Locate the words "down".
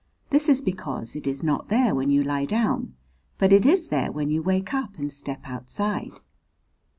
2.45-2.95